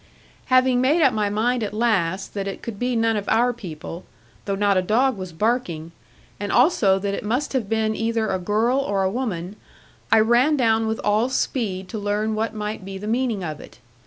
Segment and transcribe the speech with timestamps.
[0.45, 4.03] Having made up my mind at last, that it could be none of our people
[4.45, 5.91] though not a dog was barking
[6.39, 9.57] and also that it must have been either a girl or a woman,
[10.11, 13.77] I ran down with all speed to learn what might be the meaning of it.